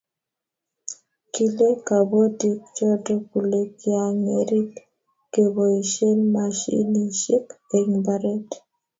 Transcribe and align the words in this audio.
kile 1.33 1.67
kabotik 1.87 2.59
choto 2.75 3.13
kule 3.29 3.61
kiang'erit 3.79 4.73
keboisien 5.33 6.19
mashinisiek 6.35 7.47
eng' 7.75 7.95
mbaret 7.99 8.49